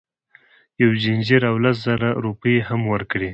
یو 0.81 0.91
ځنځیر 1.03 1.41
او 1.49 1.55
لس 1.63 1.77
زره 1.87 2.09
روپۍ 2.25 2.53
یې 2.57 2.65
هم 2.69 2.81
ورکړې. 2.93 3.29